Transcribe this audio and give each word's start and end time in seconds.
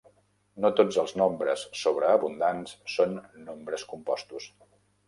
No 0.63 0.69
tots 0.79 0.97
els 1.03 1.13
nombres 1.23 1.67
sobreabundants 1.83 2.75
són 2.97 3.17
nombres 3.47 3.89
compostos. 3.95 4.55